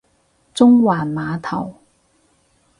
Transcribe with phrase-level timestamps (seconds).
[0.55, 1.75] 中環碼頭